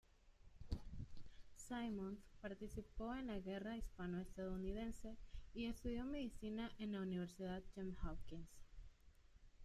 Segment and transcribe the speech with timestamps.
[1.55, 5.15] Simmons participó en la Guerra Hispano-Estadounidense,
[5.53, 8.49] y estudió medicina en la Universidad Johns Hopkins.